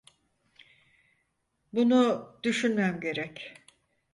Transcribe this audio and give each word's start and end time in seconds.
Bunu 1.73 2.35
düşünmem 2.43 2.99
gerek. 2.99 3.53